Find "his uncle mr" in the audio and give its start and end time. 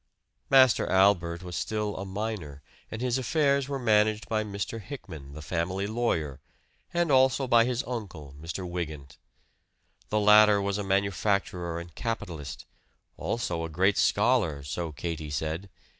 7.65-8.67